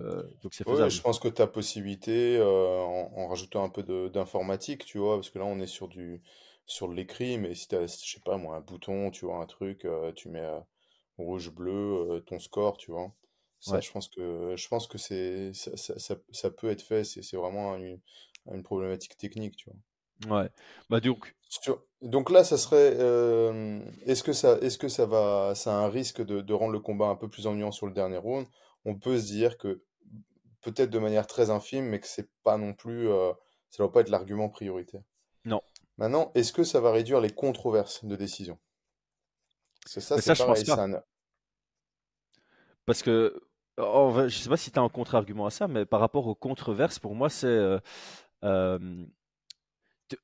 [0.42, 0.90] donc c'est Ouais, faisable.
[0.90, 5.30] je pense que ta possibilité, euh, en, en rajoutant un peu d'informatique, tu vois, parce
[5.30, 6.22] que là, on est sur du,
[6.66, 9.86] sur l'écrit, mais si t'as, je sais pas moi, un bouton, tu vois, un truc,
[10.16, 10.48] tu mets
[11.18, 11.72] rouge, bleu,
[12.12, 13.14] euh, ton score, tu vois.
[13.64, 13.82] Ça, Ouais.
[13.82, 17.24] je pense que, je pense que c'est, ça, ça, ça- ça peut être fait, c'est
[17.24, 18.00] c'est vraiment une,
[18.52, 19.80] une problématique technique, tu vois.
[20.28, 20.50] Ouais.
[20.90, 25.54] Bah donc, Sur- Donc là, ça serait, euh, est-ce que ça, est-ce que ça va,
[25.56, 27.94] ça a un risque de, de rendre le combat un peu plus ennuyant sur le
[27.94, 28.48] dernier round?
[28.86, 29.82] On peut se dire que
[30.62, 33.34] peut-être de manière très infime, mais que c'est pas non plus, euh,
[33.72, 35.04] ça doit pas être l'argument prioritaire.
[35.46, 35.62] non.
[35.98, 38.60] Maintenant, est-ce que ça va réduire les controverses de décision?
[39.86, 40.84] Que ça, c'est ça, je pense c'est pas.
[40.84, 41.02] un,
[42.86, 43.42] Parce que,
[43.78, 46.28] oh, je ne sais pas si tu as un contre-argument à ça, mais par rapport
[46.28, 47.48] aux controverses, pour moi, c'est.
[47.48, 47.80] euh,
[48.44, 48.80] euh,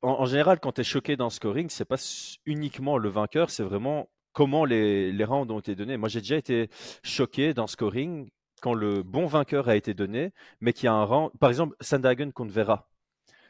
[0.02, 1.98] en, en général, quand tu es choqué dans le scoring, c'est pas
[2.46, 5.98] uniquement le vainqueur, c'est vraiment comment les, les rounds ont été donnés.
[5.98, 6.70] Moi, j'ai déjà été
[7.04, 8.30] choqué dans le scoring
[8.62, 10.32] quand le bon vainqueur a été donné,
[10.62, 11.32] mais qu'il y a un round.
[11.40, 12.90] Par exemple, Sandhagen contre Vera.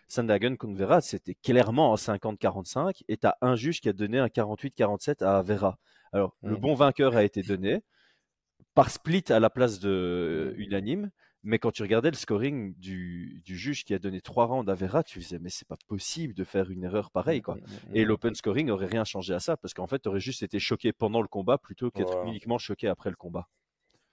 [0.07, 4.19] Sandhagen contre Vera, c'était clairement en 50-45, et tu as un juge qui a donné
[4.19, 5.79] un 48-47 à Vera.
[6.13, 6.61] Alors, le Mhm.
[6.61, 7.81] bon vainqueur a été donné
[8.75, 10.61] par split à la place de Mhm.
[10.61, 11.11] unanime.
[11.43, 14.75] Mais quand tu regardais le scoring du, du juge qui a donné trois rounds à
[14.75, 17.57] Vera, tu disais mais c'est pas possible de faire une erreur pareille quoi.
[17.93, 20.59] Et l'open scoring aurait rien changé à ça parce qu'en fait tu aurais juste été
[20.59, 22.29] choqué pendant le combat plutôt qu'être Voilà.
[22.31, 23.47] uniquement choqué après le combat.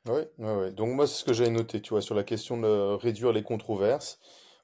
[0.09, 0.71] Ouais, ouais.
[0.73, 3.42] Donc moi, c'est ce que j'avais noté, tu vois, sur la question de réduire les
[3.42, 4.21] controverses.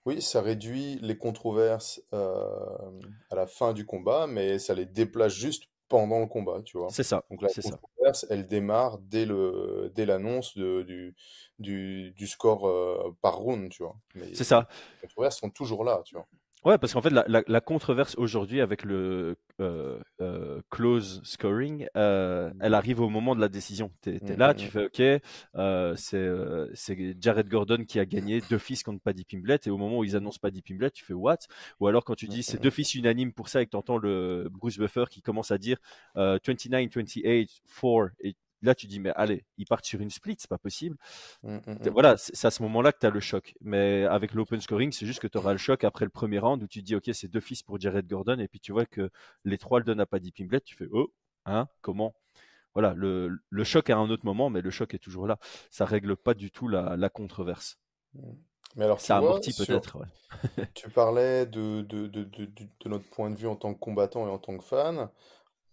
[0.07, 3.01] Oui, ça réduit les controverses euh,
[3.31, 6.89] à la fin du combat, mais ça les déplace juste pendant le combat, tu vois.
[6.91, 7.77] C'est ça, Donc la c'est ça.
[7.77, 11.15] controverse, elle démarre dès le, dès l'annonce du,
[11.59, 13.97] du, du score euh, par round, tu vois.
[14.33, 14.67] C'est ça.
[15.03, 16.27] les controverses sont toujours là, tu vois.
[16.65, 21.89] Ouais, parce qu'en fait, la, la- la controverse aujourd'hui avec le euh, euh, close scoring,
[21.97, 23.91] euh, elle arrive au moment de la décision.
[24.01, 25.01] Tu es, là, tu fais OK,
[25.57, 29.71] euh, c'est euh, c'est Jared Gordon qui a gagné deux fils contre Paddy Pimblett, et
[29.71, 31.39] au moment où ils annoncent Paddy Pimblett, tu fais what?
[31.81, 33.99] Ou alors quand tu dis c'est deux fils unanimes pour ça et que tu entends
[33.99, 35.79] le Bruce Buffer qui commence à dire
[36.17, 37.49] euh, 29, 28,
[37.81, 40.97] 4, et là tu dis mais allez, ils partent sur une split, c'est pas possible.
[41.43, 41.91] mm, mm, T- mm.
[41.91, 43.55] Voilà, c'est à ce moment-là que tu as le choc.
[43.61, 46.63] Mais avec l'open scoring, c'est juste que tu auras le choc après le premier round
[46.63, 49.11] où tu dis, OK, c'est deux fils pour Jared Gordon, et puis tu vois que
[49.45, 51.13] les trois le donnent à Paddy Pimblett, tu fais, oh,
[51.47, 52.15] hein, comment?
[52.75, 55.39] Voilà, le, le choc à un autre moment, mais le choc est toujours là.
[55.71, 57.79] Ça règle pas du tout la, la controverse.
[58.15, 58.33] mm.
[58.77, 60.07] Mais alors, Ça amortit peut-être, ouais.
[60.75, 64.57] tu parlais de- de notre point de vue en tant que combattant et en tant
[64.57, 65.09] que fan.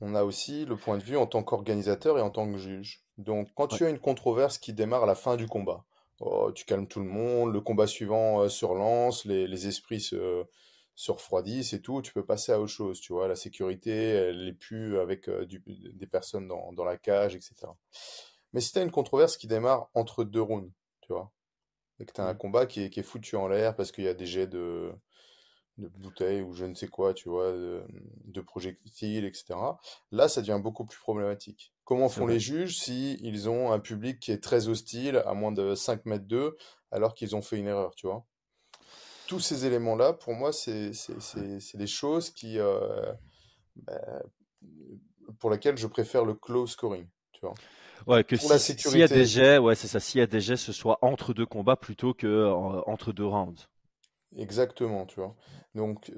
[0.02, 3.04] On a aussi le point de vue en tant qu'organisateur et en tant que juge.
[3.18, 3.78] Donc, quand Ouais.
[3.78, 5.84] tu as une controverse qui démarre à la fin du combat,
[6.20, 10.00] oh, tu calmes tout le monde, le combat suivant euh, se relance, les, les esprits
[10.00, 10.46] se,
[10.96, 13.28] se refroidissent et tout, tu peux passer à autre chose, tu vois.
[13.28, 17.56] La sécurité, elle n'est plus avec euh, du- des personnes dans, dans la cage, etc.
[18.54, 21.32] Mais si tu as une controverse qui démarre entre deux rounds, tu vois,
[22.00, 22.38] et que tu as un Mm.
[22.38, 24.94] combat qui est, qui est foutu en l'air parce qu'il y a des jets de,
[25.80, 27.84] de bouteilles ou je ne sais quoi, tu vois, de,
[28.26, 29.80] de projectiles, etc.
[30.12, 31.74] Là, ça devient beaucoup plus problématique.
[31.86, 35.52] Comment font les juges si ils ont un public qui est très hostile à moins
[35.52, 36.58] de 5 mètres d'eux
[36.92, 38.26] alors qu'ils ont fait une erreur, tu vois?
[39.28, 40.92] Tous ces éléments-là, pour moi, c'est
[41.76, 43.14] des choses qui, euh,
[43.78, 44.22] bah,
[45.40, 47.60] pour lesquelles je préfère le close scoring, tu vois?
[48.08, 50.00] Ouais, que Pour la si- s'il y a des sécurité, jets, ouais, c'est ça.
[50.02, 52.52] S'il y a des jets, ce soit entre deux combats plutôt que euh,
[52.88, 53.68] entre deux rounds.
[54.36, 55.36] Exactement, tu vois.
[55.76, 56.12] Donc,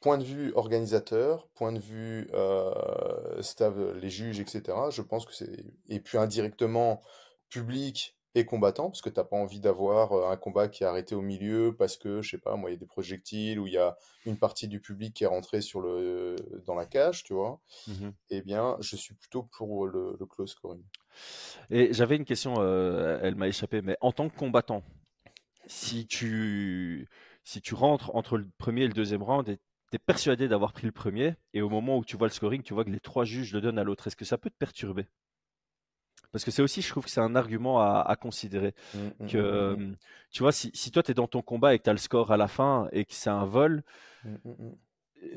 [0.00, 5.34] point de vue organisateur, point de vue euh, staff, les juges, etc., je pense que
[5.34, 5.64] c'est...
[5.88, 7.02] Et puis indirectement,
[7.48, 11.16] public et combattant, parce que t'as pas envie d'avoir euh, un combat qui est arrêté
[11.16, 13.72] au milieu parce que, je sais pas, moi, il y a des projectiles ou il
[13.72, 16.36] y a une partie du public qui est rentrée sur le...
[16.64, 17.60] dans la cage, tu vois.
[17.88, 18.12] Mhm.
[18.30, 20.84] Eh bien, je suis plutôt pour le, le close scoring.
[21.70, 24.84] Et j'avais une question, euh, elle m'a échappé, mais en tant que combattant,
[25.66, 27.08] si tu,
[27.44, 30.72] si tu rentres entre le premier et le deuxième round et tu es persuadé d'avoir
[30.72, 33.00] pris le premier, et au moment où tu vois le scoring, tu vois que les
[33.00, 35.06] trois juges le donnent à l'autre, est-ce que ça peut te perturber?
[36.32, 38.74] Parce que c'est aussi, je trouve que c'est un argument à, à considérer.
[38.94, 39.96] Mm, mm, Que, mm, mm, euh,
[40.30, 41.98] tu vois, si, si toi, tu es dans ton combat et que tu as le
[41.98, 43.82] score à la fin et que c'est un vol,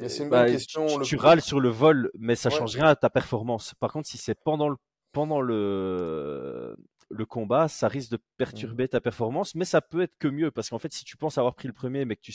[0.08, 1.00] c'est une bah, question.
[1.02, 2.56] tu râles sur le vol, mais ça Ouais.
[2.56, 3.74] change rien à ta performance.
[3.80, 4.76] Par contre, si c'est pendant le,
[5.14, 6.76] pendant le,
[7.10, 8.20] le combat, ça risque de
[8.52, 8.78] Mm.
[8.78, 11.38] perturber ta performance, mais ça peut être que mieux, parce qu'en fait, si tu penses
[11.38, 12.34] avoir pris le premier, mais que tu,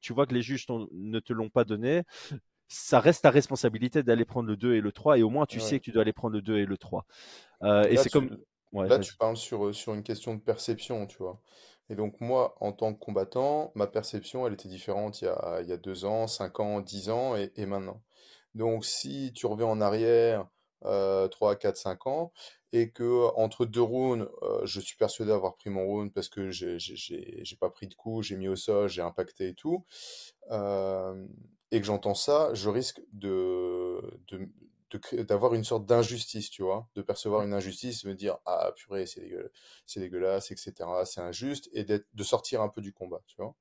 [0.00, 2.02] tu vois que les juges ne te l'ont pas donné,
[2.68, 5.60] ça reste ta responsabilité d'aller prendre le 2 et le 3, et au moins tu
[5.60, 7.06] sais que tu dois aller prendre le 2 et le 3.
[7.62, 8.38] Euh, et c'est comme...
[8.72, 11.40] Ouais, là, tu parles sur, euh, sur une question de perception, tu vois.
[11.88, 15.60] Et donc, moi, en tant que combattant, ma perception, elle était différente il y a,
[15.62, 18.02] il y a deux ans, cinq ans, dix ans et, et maintenant.
[18.54, 20.46] Donc, si tu reviens en arrière,
[20.84, 22.32] euh, 3, 4, 5 ans,
[22.72, 26.50] et que entre deux rounds, euh, je suis persuadé d'avoir pris mon round parce que
[26.50, 29.84] j'ai pas pris de coup, j'ai mis au sol, j'ai impacté et tout,
[30.50, 31.26] euh,
[31.70, 34.48] et que j'entends ça, je risque de, de,
[34.90, 39.06] de d'avoir une sorte d'injustice, tu vois, de percevoir une injustice, me dire ah purée
[39.06, 39.50] c'est dégueulasse,
[39.86, 40.88] c'est dégueulasse, etc.
[41.04, 43.54] C'est injuste, et d'être, de sortir un peu du combat, tu vois.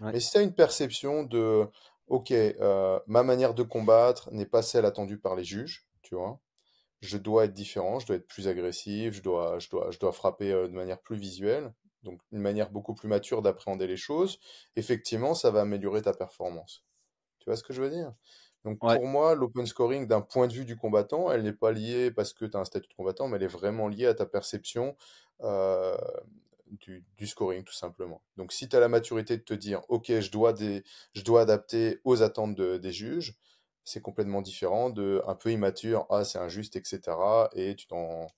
[0.00, 0.12] Ouais.
[0.12, 1.68] Mais si as une perception de
[2.08, 6.40] ok, euh, ma manière de combattre n'est pas celle attendue par les juges, tu vois.
[7.00, 10.12] Je dois être différent, je dois être plus agressif, je dois, je dois, je dois
[10.12, 14.38] frapper euh, de manière plus visuelle, donc une manière beaucoup plus mature d'appréhender les choses.
[14.76, 16.84] Effectivement, ça va améliorer ta performance.
[17.40, 18.14] Tu vois ce que je veux dire?
[18.64, 18.98] Donc Ouais.
[18.98, 22.34] pour moi, l'open scoring, d'un point de vue du combattant, elle n'est pas liée parce
[22.34, 24.96] que tu as un statut de combattant, mais elle est vraiment liée à ta perception
[25.42, 25.96] euh,
[26.66, 28.22] du, du scoring, tout simplement.
[28.36, 30.84] Donc si tu as la maturité de te dire, ok, je dois, des,
[31.14, 33.36] je dois adapter aux attentes de- des juges,
[33.90, 37.50] c'est complètement différent de un peu immature, ah c'est injuste, etc.
[37.54, 38.28] Et tu t'en...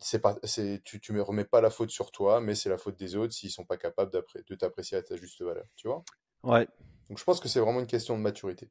[0.00, 2.78] C'est pas, c'est, tu, tu me remets pas la faute sur toi, mais c'est la
[2.78, 6.04] faute des autres s'ils sont pas capables de t'apprécier à ta juste valeur, tu vois?
[6.42, 6.68] Ouais.
[7.10, 8.70] Donc je pense que c'est vraiment une question de maturité.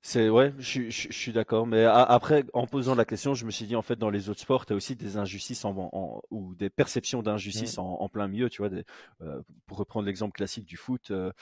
[0.00, 1.66] C'est ouais, je, suis- je, je suis d'accord.
[1.66, 4.28] Mais a- après, en posant la question, je me suis dit en fait dans les
[4.28, 7.78] autres sports, tu as aussi des injustices en, en- ou des perceptions d'injustice Mm.
[7.78, 8.48] en, en plein milieu.
[8.48, 8.84] Tu vois, des-
[9.22, 11.10] euh, pour reprendre l'exemple classique du foot.
[11.10, 11.32] euh,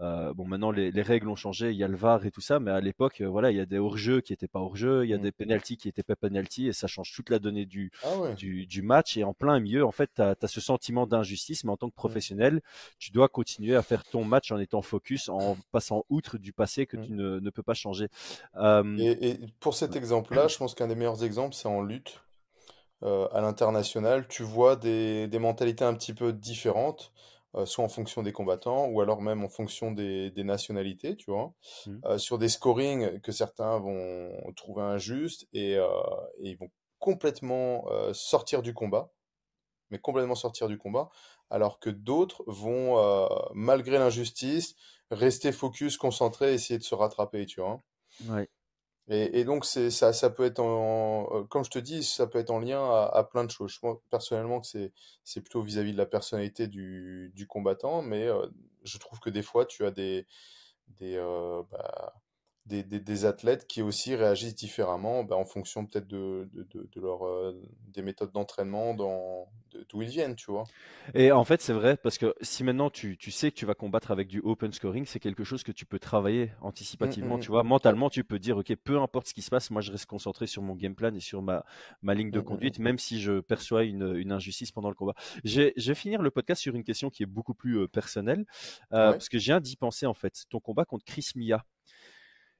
[0.00, 2.40] euh, bon, maintenant les, les règles ont changé, il y a le VAR et tout
[2.40, 5.04] ça, mais à l'époque, euh, voilà, il y a des hors-jeux qui n'étaient pas hors-jeu,
[5.04, 5.22] il y a Mm.
[5.22, 8.36] des pénalties qui n'étaient pas pénalties, et ça change toute la donnée du, Ah ouais.
[8.36, 9.16] du, du match.
[9.16, 11.94] Et en plein milieu, en fait, tu as, ce sentiment d'injustice, mais en tant que
[11.94, 11.96] Mm.
[11.96, 12.60] professionnel,
[12.98, 16.86] tu dois continuer à faire ton match en étant focus, en passant outre du passé
[16.86, 18.08] que tu ne, ne peux pas changer.
[18.56, 22.20] Euh, Et, et pour cet exemple-là, je pense qu'un des meilleurs exemples, c'est en lutte.
[23.02, 27.12] À l'international, tu vois des, des mentalités un petit peu différentes,
[27.56, 31.30] euh, soit en fonction des combattants, ou alors même en fonction des, des nationalités, tu
[31.30, 31.52] vois.
[31.86, 32.00] Mhm.
[32.04, 35.88] Euh, sur des scorings que certains vont trouver injustes et, euh,
[36.38, 39.10] et ils vont complètement sortir du combat,
[39.88, 41.08] mais complètement sortir du combat,
[41.48, 44.74] alors que d'autres vont, malgré l'injustice,
[45.10, 47.80] rester focus, concentrés, essayer de se rattraper, tu vois.
[48.28, 48.50] ouais.
[49.12, 52.38] Et, donc, c'est, ça, ça peut être en, euh, comme je te dis, ça peut
[52.38, 52.80] être en lien
[53.12, 53.76] à, plein de choses.
[53.78, 54.92] Pense personnellement c'est,
[55.24, 58.46] c'est plutôt vis-à-vis de la personnalité du, du combattant, mais euh,
[58.84, 60.26] je trouve que des fois, tu as des,
[60.98, 62.14] des, euh, bah,
[62.70, 66.88] des, des, des athlètes qui aussi réagissent différemment bah, en fonction peut-être de, de, de,
[66.92, 67.52] de leur, euh,
[67.88, 68.94] des méthodes d'entraînement
[69.90, 70.70] d'où ils viennent, tu vois.
[71.14, 73.74] Et en fait, c'est vrai, parce que si maintenant tu, tu sais que tu vas
[73.74, 76.52] combattre avec du open scoring, c'est quelque chose que tu peux travailler
[77.00, 77.38] Mm, anticipativement.
[77.38, 77.68] mm, Tu vois, mm.
[77.68, 80.46] mentalement, tu peux dire, OK, peu importe ce qui se passe, moi je reste concentré
[80.46, 81.64] sur mon game plan et sur ma,
[82.02, 82.82] ma ligne de Mm, mm, conduite, mm.
[82.82, 85.14] même si je perçois une, une injustice pendant le combat.
[85.44, 88.44] J'ai- Je vais finir le podcast sur une question qui est beaucoup plus euh, personnelle,
[88.92, 89.12] euh, Ouais.
[89.12, 90.44] parce que je viens d'y penser en fait.
[90.50, 91.64] Ton combat contre Chris Mia,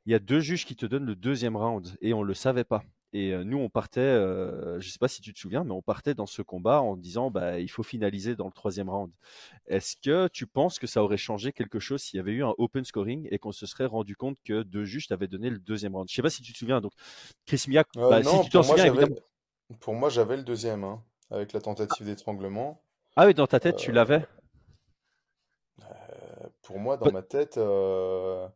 [0.07, 2.35] il y a deux juges qui te donnent le deuxième round et on ne le
[2.35, 2.83] savait pas.
[3.13, 6.15] Et nous, on partait, je ne sais pas si tu te souviens, mais on partait
[6.15, 9.11] dans ce combat en disant bah, il faut finaliser dans le troisième round.
[9.67, 12.55] Est-ce que tu penses que ça aurait changé quelque chose s'il y avait eu un
[12.57, 15.97] open scoring et qu'on se serait rendu compte que deux juges avaient donné le deuxième
[15.97, 16.09] round?
[16.09, 16.81] Je ne sais pas si tu te souviens.
[16.81, 16.93] Donc,
[17.47, 19.17] Chris Miak, bah, si tu t'en souviens, évidemment.
[19.81, 22.81] Pour moi, j'avais le deuxième, hein, avec la tentative d'étranglement.
[23.17, 24.25] Ah oui, dans ta tête, tu l'avais?
[26.63, 28.47] Pour moi, dans ma tête, euh,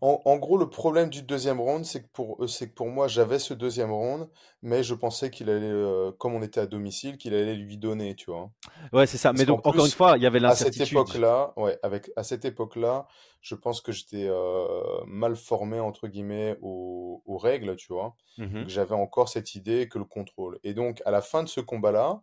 [0.00, 3.38] en, gros, le problème du deuxième round, c'est que pour c'est que pour moi, j'avais
[3.38, 4.28] ce deuxième round,
[4.62, 8.14] mais je pensais qu'il allait, euh, comme on était à domicile, qu'il allait lui donner,
[8.14, 8.50] tu vois.
[8.92, 9.32] Ouais, c'est ça.
[9.32, 10.82] mais donc, encore une fois, il y avait l'incertitude.
[10.82, 13.08] À cette époque-là, ouais, avec à cette époque-là,
[13.40, 14.68] je pense que j'étais euh,
[15.06, 18.14] mal formé entre guillemets aux, règles, tu vois.
[18.38, 20.58] Mmh j'avais encore cette idée que le contrôle.
[20.62, 22.20] Et donc, à la fin de ce combat-là,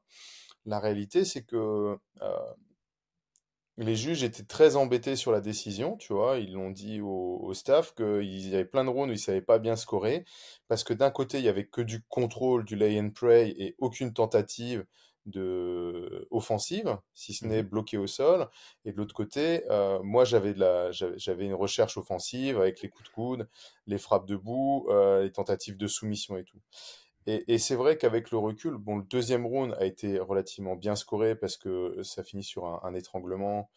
[0.65, 1.97] la réalité, c'est que
[3.77, 6.37] les juges étaient très embêtés sur la décision, tu vois.
[6.37, 9.41] Ils l'ont dit au, staff qu'il y avait plein de rounds où ils ne savaient
[9.41, 10.25] pas bien scorer.
[10.67, 13.75] Parce que d'un côté, il y avait que du contrôle, du lay and pray et
[13.79, 14.85] aucune tentative
[15.25, 18.49] de offensive, si ce n'est mmh bloqué au sol.
[18.85, 20.53] Et de l'autre côté, euh, moi, j'avais
[20.91, 23.49] j'avais une recherche offensive avec les coups de coude,
[23.87, 26.59] les frappes debout, euh, les tentatives de soumission et tout.
[27.25, 31.35] Et, c'est vrai qu'avec le recul, bon, le deuxième round a été relativement bien scoré
[31.35, 33.69] parce que ça finit sur un, étranglement.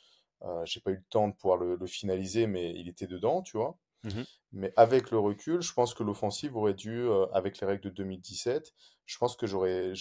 [0.42, 3.56] Euh, j'ai pas eu le temps de pouvoir le, finaliser, mais il était dedans, tu
[3.56, 3.78] vois.
[4.04, 7.82] Mmh mais avec le recul, je pense que l'offensive aurait dû, euh, avec les règles
[7.82, 8.72] de 2017,
[9.04, 9.92] je pense que j'aurais,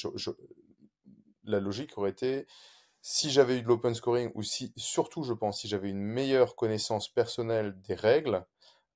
[1.44, 2.48] la logique aurait été,
[3.02, 6.56] si j'avais eu de l'open scoring ou si, surtout, je pense, si j'avais une meilleure
[6.56, 8.46] connaissance personnelle des règles,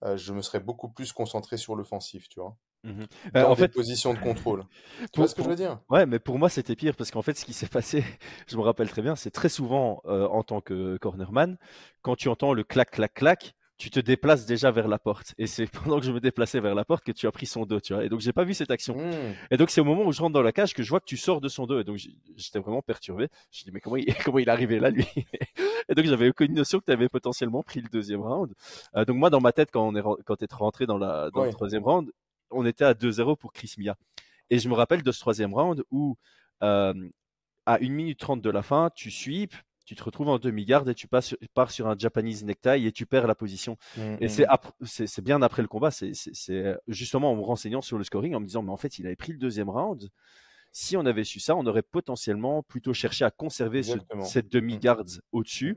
[0.04, 2.58] euh, je me serais beaucoup plus concentré sur l'offensif, tu vois.
[2.84, 3.04] Mmh
[3.36, 4.64] en fait, position de contrôle.
[5.12, 5.80] tu vois ce que je veux dire?
[5.90, 8.04] Ouais, mais pour moi c'était pire parce qu'en fait ce qui s'est passé,
[8.48, 11.58] je me rappelle très bien, c'est très souvent euh, en tant que cornerman,
[12.02, 15.34] quand tu entends le clac clac clac, tu te déplaces déjà vers la porte.
[15.38, 17.66] Et c'est pendant que je me déplaçais vers la porte que tu as pris son
[17.66, 18.04] dos, tu vois.
[18.04, 18.98] Et donc, j'ai pas vu cette action.
[18.98, 19.36] Mmh.
[19.52, 21.06] Et donc, c'est au moment où je rentre dans la cage que je vois que
[21.06, 21.80] tu sors de son dos.
[21.80, 21.98] Et donc,
[22.36, 23.30] j'étais vraiment perturbé.
[23.52, 25.08] Je me dis, mais comment il, comment il est arrivé là, lui?
[25.88, 28.54] et donc, j'avais aucune notion que tu avais potentiellement pris le deuxième round.
[28.98, 31.46] Euh, donc, moi, dans ma tête, quand on est, quand t'es rentré dans la, dans
[31.46, 32.12] le troisième round,
[32.52, 33.96] on était à 2-0 pour Chris Mia.
[34.50, 36.18] Et je me rappelle de ce troisième round où,
[36.64, 36.94] euh,
[37.66, 40.94] à 1 minute 30 de la fin, tu sweeps, tu te retrouves en demi-garde et
[40.94, 43.76] tu passes, pars sur un Japanese necktie et tu perds la position.
[43.98, 44.86] Mmh, et mmh.
[44.86, 46.12] c'est bien après le combat, c'est
[46.88, 49.16] justement en me renseignant sur le scoring, en me disant, mais en fait, il avait
[49.16, 50.10] pris le deuxième round.
[50.72, 53.82] Si on avait su ça, on aurait potentiellement plutôt cherché à conserver
[54.24, 55.20] cette demi-garde mmh.
[55.32, 55.76] au-dessus,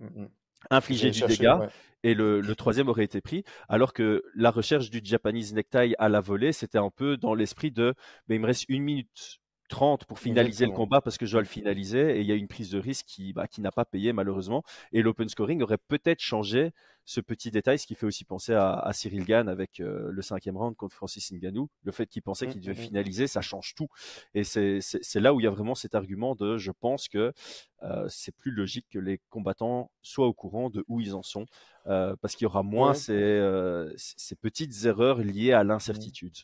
[0.70, 1.68] infliger du dégât,
[2.04, 3.44] et le, troisième aurait été pris.
[3.68, 7.70] Alors que la recherche du Japanese necktie à la volée, c'était un peu dans l'esprit
[7.70, 7.94] de,
[8.28, 9.41] mais il me reste une minute
[9.72, 12.34] 30 pour finaliser le combat parce que je dois le finaliser et il y a
[12.34, 14.62] une prise de risque qui, bah, qui n'a pas payé malheureusement.
[14.92, 16.72] Et l'open scoring aurait peut-être changé
[17.06, 20.58] ce petit détail, ce qui fait aussi penser à, Cyril Gann avec euh, le cinquième
[20.58, 21.70] round contre Francis Ngannou.
[21.84, 22.86] Le fait qu'il pensait qu'il devait mmh, mmh, mmh.
[22.86, 23.88] finaliser, ça change tout.
[24.34, 27.32] Et c'est là où il y a vraiment cet argument de je pense que
[27.82, 31.46] euh, c'est plus logique que les combattants soient au courant de où ils en sont
[31.86, 33.40] euh, parce qu'il y aura moins ces,
[33.96, 36.36] ces, petites erreurs liées à l'incertitude.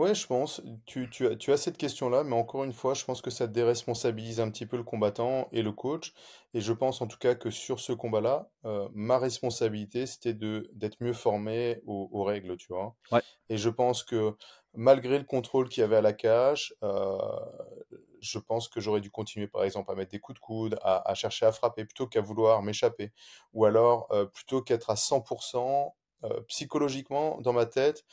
[0.00, 0.62] Ouais, je pense.
[0.86, 3.46] Tu, tu as, tu as cette question-là, mais encore une fois, je pense que ça
[3.46, 6.14] déresponsabilise un petit peu le combattant et le coach.
[6.54, 10.70] Et je pense en tout cas que sur ce combat-là, euh, ma responsabilité, c'était de
[10.72, 12.96] d'être mieux formé aux, règles, tu vois.
[13.50, 14.34] Et je pense que
[14.72, 17.18] malgré le contrôle qu'il y avait à la cage, euh,
[18.22, 21.12] je pense que j'aurais dû continuer, par exemple, à mettre des coups de coude, à,
[21.12, 23.12] chercher à frapper plutôt qu'à vouloir m'échapper.
[23.52, 25.94] Ou alors, euh, plutôt qu'être à 100%
[26.48, 28.04] psychologiquement dans ma tête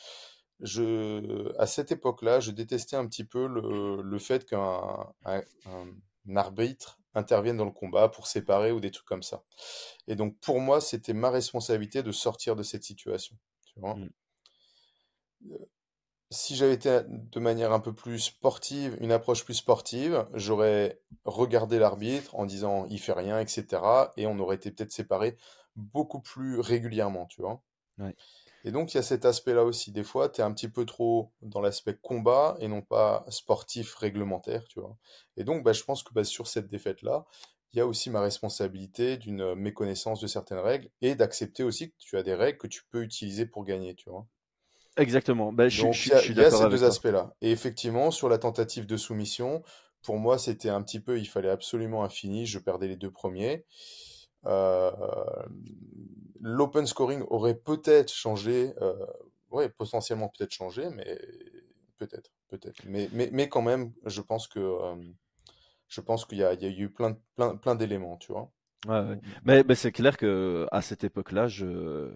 [0.61, 5.43] je, à cette époque-là, je détestais un petit peu le, le fait qu'un un,
[6.35, 9.43] arbitre intervienne dans le combat pour séparer ou des trucs comme ça.
[10.07, 13.37] Et donc, pour moi, c'était ma responsabilité de sortir de cette situation.
[13.65, 14.09] Tu vois mmh.
[15.51, 15.57] euh,
[16.29, 21.79] si j'avais été de manière un peu plus sportive, une approche plus sportive, j'aurais regardé
[21.79, 23.81] l'arbitre en disant il fait rien, etc.
[24.17, 25.37] Et on aurait été peut-être séparés
[25.75, 27.61] beaucoup plus régulièrement, tu vois.
[27.97, 28.15] Ouais.
[28.67, 29.93] Et donc, il y a cet aspect-là aussi.
[29.93, 33.95] Des fois, tu es un petit peu trop dans l'aspect combat et non pas sportif
[33.95, 34.97] réglementaire, tu vois.
[35.37, 37.25] Et donc, bah, je pense que bah, sur cette défaite-là,
[37.71, 41.95] il y a aussi ma responsabilité d'une méconnaissance de certaines règles et d'accepter aussi que
[41.97, 44.27] tu as des règles que tu peux utiliser pour gagner, tu vois.
[44.97, 45.53] Exactement.
[45.53, 47.33] Bah, je, donc, il y a, y a ces deux aspects-là.
[47.41, 49.63] Et effectivement, sur la tentative de soumission,
[50.01, 52.45] pour moi, c'était un petit peu, il fallait absolument infini.
[52.45, 53.65] Je perdais les deux premiers.
[54.45, 54.91] Euh,
[56.41, 58.93] l'open scoring aurait peut-être changé, euh,
[59.51, 61.17] ouais, potentiellement peut-être changé, mais
[61.97, 62.81] peut-être, peut-être.
[62.85, 64.95] Mais, mais, mais quand même, je pense que euh,
[65.87, 68.51] je pense qu'il y, y, a eu plein, plein, plein d'éléments, tu vois.
[68.87, 72.11] Ouais, Mais, mais c'est clair que à cette époque-là, je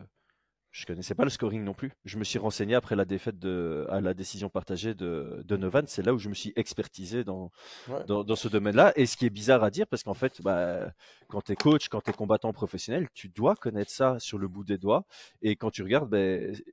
[0.72, 1.92] je connaissais pas le scoring non plus.
[2.06, 5.86] Je me suis renseigné après la défaite de, à la décision partagée de Donovan.
[5.88, 7.52] C'est là où je me suis expertisé dans,
[7.88, 8.04] Ouais.
[8.06, 8.94] dans, dans ce domaine-là.
[8.96, 10.94] Et ce qui est bizarre à dire, parce qu'en fait, bah,
[11.28, 14.48] quand tu es coach, quand tu es combattant professionnel, tu dois connaître ça sur le
[14.48, 15.06] bout des doigts.
[15.42, 16.16] Et quand tu regardes,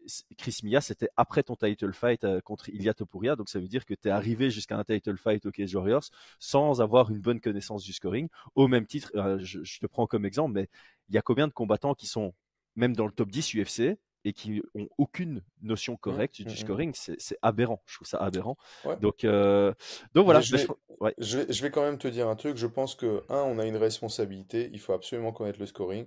[0.07, 3.37] c- Chris Mia, c'était après ton title fight euh, contre Ilia Topuria.
[3.37, 6.05] Donc ça veut dire que tu es arrivé jusqu'à un title fight au Cage Warriors
[6.39, 8.29] sans avoir une bonne connaissance du scoring.
[8.55, 10.69] Au même titre, euh, je, je te prends comme exemple, mais
[11.09, 12.33] il y a combien de combattants qui sont
[12.79, 16.57] même dans le top 10 UFC et qui ont aucune notion correcte mm, du mm.
[16.57, 17.83] scoring, c'est c'est aberrant.
[17.87, 18.57] Je trouve ça aberrant.
[18.85, 18.97] Ouais.
[18.97, 19.73] Donc, euh,
[20.15, 20.41] donc voilà.
[20.41, 20.67] Je vais, je-
[21.01, 21.15] ouais.
[21.19, 22.57] je vais, je vais quand même te dire un truc.
[22.57, 24.71] Je pense que, un, on a une responsabilité.
[24.73, 26.07] Il faut absolument connaître le scoring.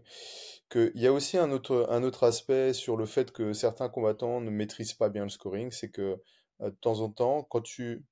[0.70, 4.40] Qu'il y a aussi un autre, un autre aspect sur le fait que certains combattants
[4.42, 5.72] ne maîtrisent pas bien le scoring.
[5.72, 6.18] C'est que,
[6.62, 8.04] euh, de temps en temps, quand tu,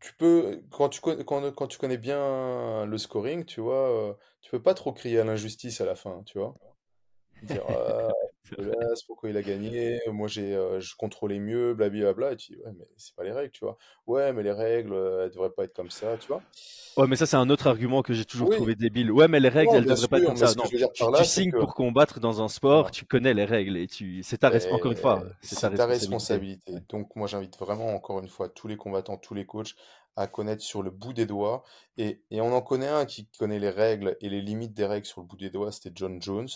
[0.00, 4.12] tu peux, quand tu, connais- quand, quand tu connais bien le scoring, tu vois, euh,
[4.40, 6.54] tu peux pas trop crier à l'injustice à la fin, tu vois.
[7.42, 8.12] Dire, ah,
[9.06, 12.72] pourquoi il a gagné, moi j'ai, euh, je contrôlais mieux, blablabla, et tu dis, ouais,
[12.76, 13.78] mais c'est pas les règles, tu vois.
[14.06, 16.44] Ouais, mais les règles, euh, elles devraient pas être comme ça, tu vois.
[16.96, 18.56] Ouais, mais ça, c'est un autre argument que j'ai toujours Oui.
[18.56, 19.12] trouvé débile.
[19.12, 20.52] Ouais, mais les règles, Non, elles devraient pas être comme ça.
[20.54, 20.64] Non,
[21.14, 24.38] tu, signes que, pour combattre dans un sport, tu connais les règles et tu, c'est
[24.38, 26.72] ta res- encore une fois, Et c'est ta responsabilité.
[26.88, 29.74] Donc moi j'invite vraiment encore une fois tous les combattants, tous les coachs
[30.16, 31.62] à connaître sur le bout des doigts.
[31.96, 35.06] Et, et on en connaît un qui connaît les règles et les limites des règles
[35.06, 36.48] sur le bout des doigts, c'était John Jones,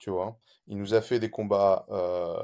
[0.00, 0.36] tu vois.
[0.66, 2.34] Il nous a fait des combats euh,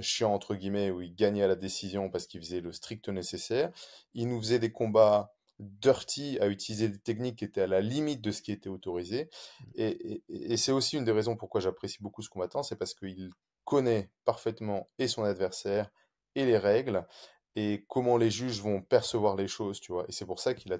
[0.00, 3.72] chiants entre guillemets où il gagnait à la décision parce qu'il faisait le strict nécessaire.
[4.14, 8.20] Il nous faisait des combats dirty à utiliser des techniques qui étaient à la limite
[8.20, 9.28] de ce qui était autorisé.
[9.74, 9.88] Et,
[10.28, 13.30] et- et c'est aussi une des raisons pourquoi j'apprécie beaucoup ce combattant, c'est parce qu'il
[13.64, 15.90] connaît parfaitement et son adversaire
[16.36, 17.06] et les règles
[17.56, 20.04] et comment les juges vont percevoir les choses, tu vois.
[20.08, 20.78] Et c'est pour ça qu'il a,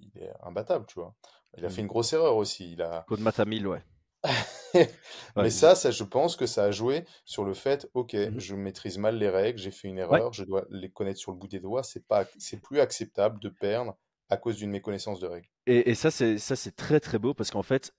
[0.00, 1.14] il est imbattable, tu vois.
[1.56, 1.84] Il a fait Mm.
[1.84, 2.72] une grosse erreur aussi.
[2.72, 3.82] Il a, Code Matamil, ouais.
[5.38, 8.38] mais Ouais, ça, ça, je pense que ça a joué sur le fait, ok, Mhm.
[8.38, 10.18] je maîtrise mal les règles, j'ai fait une Ouais.
[10.18, 11.82] erreur, je dois les connaître sur le bout des doigts.
[11.82, 13.96] C'est pas, c'est plus acceptable de perdre
[14.30, 15.48] à cause d'une méconnaissance de règles.
[15.66, 17.92] Et, et ça, c'est ça, c'est très très beau parce qu'en fait,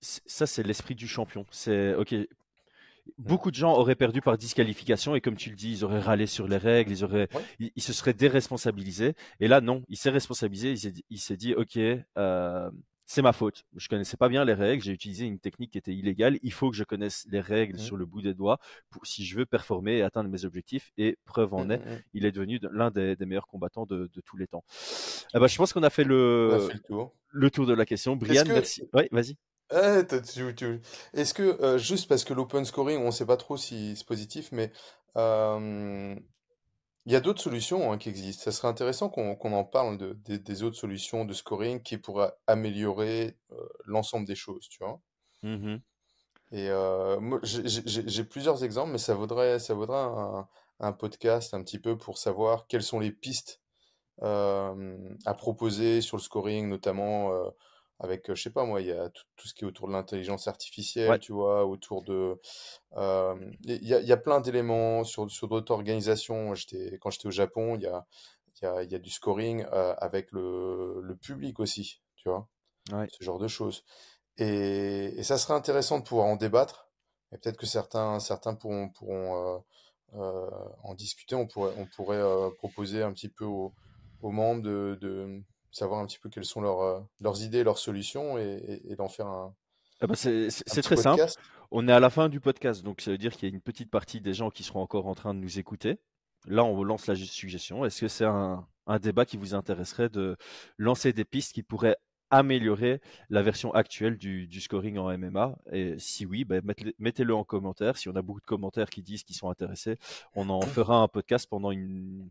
[0.00, 1.46] ça, c'est l'esprit du champion.
[1.50, 2.14] C'est ok.
[3.18, 6.26] Beaucoup de gens auraient perdu par disqualification et comme tu le dis, ils auraient râlé
[6.26, 7.46] sur les règles, ils auraient, Ouais.
[7.58, 9.14] ils, ils se seraient déresponsabilisés.
[9.40, 10.70] Et là, non, il s'est responsabilisé.
[10.70, 11.04] Il s'est dit,
[11.36, 11.76] dit, ok,
[12.18, 12.70] euh,
[13.12, 13.64] c'est ma faute.
[13.76, 14.82] Je connaissais pas bien les règles.
[14.82, 16.38] J'ai utilisé une technique qui était illégale.
[16.42, 17.80] Il faut que je connaisse les règles Mhm.
[17.80, 18.58] sur le bout des doigts
[18.90, 20.92] pour, si je veux performer et atteindre mes objectifs.
[20.96, 22.02] Et preuve en Mm, est, mm, mm.
[22.14, 24.64] il est devenu de- l'un des, des meilleurs combattants de, de tous les temps.
[25.34, 27.14] Eh ben, je pense qu'on a fait a le, fait le tour.
[27.30, 28.16] le tour de la question.
[28.16, 28.88] Brian, que, merci.
[28.94, 29.36] Oui, vas-y.
[29.72, 30.04] Eh,
[31.14, 34.06] Est-ce que, euh, juste parce que l'open scoring, on ne sait pas trop si c'est
[34.06, 34.70] positif, mais
[35.16, 36.14] euh,
[37.06, 38.44] il y a d'autres solutions hein, qui existent.
[38.44, 41.98] Ça serait intéressant qu'on qu'on en parle de, des des autres solutions de scoring qui
[41.98, 45.00] pourraient améliorer euh, l'ensemble des choses, tu vois?
[45.42, 45.82] Mhm.
[46.52, 50.48] Et euh, moi, j'ai j'ai- j'ai plusieurs exemples, mais ça vaudrait, ça vaudrait un,
[50.80, 53.62] un podcast un petit peu pour savoir quelles sont les pistes
[54.22, 57.50] euh, à proposer sur le scoring, notamment euh,
[58.02, 59.92] avec, je sais pas moi, il y a tout, tout ce qui est autour de
[59.92, 61.18] l'intelligence artificielle, Ouais.
[61.20, 62.40] tu vois, autour de...
[62.96, 63.34] euh,
[63.64, 66.54] Il y a, y a plein d'éléments sur, sur d'autres organisations.
[66.54, 68.04] J'étais, quand j'étais au Japon, il y a,
[68.60, 72.48] y a, y a du scoring euh, avec le, le public aussi, tu vois,
[72.92, 73.06] Ouais.
[73.10, 73.84] ce genre de choses.
[74.36, 76.90] Et, et ça serait intéressant de pouvoir en débattre.
[77.32, 79.62] Et peut-être que certains, certains pourront, pourront
[80.14, 80.50] euh,
[80.82, 81.34] en discuter.
[81.36, 82.22] On pourrait, on pourrait
[82.58, 83.72] proposer un petit peu aux,
[84.22, 87.78] aux membres de, de savoir un petit peu quelles sont leurs, euh, leurs idées, leurs
[87.78, 88.42] solutions et,
[88.86, 89.54] et- et d'en faire un,
[90.02, 90.48] Eh ben, c'est
[90.82, 91.20] très simple.
[91.70, 93.62] On est à la fin du podcast, donc ça veut dire qu'il y a une
[93.62, 95.98] petite partie des gens qui seront encore en train de nous écouter.
[96.46, 97.84] Là, on lance la suggestion.
[97.84, 100.36] Est-ce que c'est un, un débat qui vous intéresserait de
[100.76, 101.96] lancer des pistes qui pourraient
[102.30, 107.44] améliorer la version actuelle du, du scoring en MMA Et si oui, mettez- mettez-le en
[107.44, 107.96] commentaire.
[107.96, 109.98] Si on a beaucoup de commentaires qui disent qu'ils sont intéressés,
[110.34, 112.28] on en fera un podcast pendant une,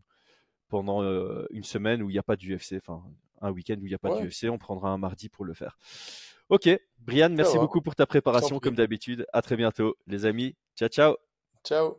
[0.72, 3.02] pendant euh, une semaine où il n'y a pas d'UFC, enfin
[3.42, 4.48] un week-end où il n'y a pas Ouais, d'UFC.
[4.50, 5.76] On prendra un mardi pour le faire.
[6.48, 6.66] Ok,
[6.98, 9.26] Brian, merci beaucoup pour ta préparation comme d'habitude.
[9.34, 10.56] À très bientôt, les amis.
[10.74, 11.16] Ciao, ciao.
[11.62, 11.98] Ciao.